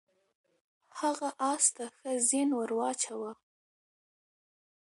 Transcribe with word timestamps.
هغه 0.99 1.29
اس 1.51 1.65
ته 1.75 1.85
ښه 1.95 2.11
زین 2.27 2.49
ور 2.57 2.71
واچاوه. 2.77 3.31